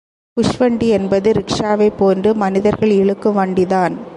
[0.37, 4.09] புஷ்வண்டி என்பது ரிக்ஷாவைப் போன்று மனிதர்கள் இழுக்கும் வண்டிதான்.